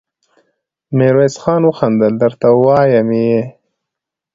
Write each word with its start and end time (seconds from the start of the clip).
ميرويس 0.97 1.35
خان 1.41 1.61
وخندل: 1.67 2.13
درته 2.21 2.47
وايم 2.63 3.09
يې! 3.23 3.39